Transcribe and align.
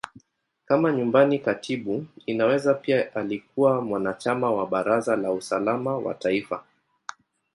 Kama 0.65 0.91
Nyumbani 0.91 1.39
Katibu, 1.39 2.05
Inaweza 2.25 2.73
pia 2.73 3.15
alikuwa 3.15 3.81
mwanachama 3.81 4.51
wa 4.51 4.67
Baraza 4.67 5.15
la 5.15 5.31
Usalama 5.31 5.97
wa 5.97 6.13
Taifa. 6.13 6.63